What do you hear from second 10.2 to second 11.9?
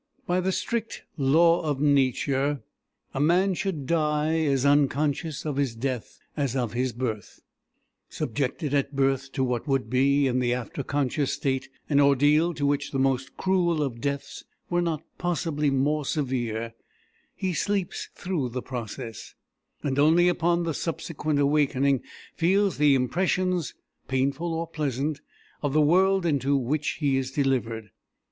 in the after conscious state,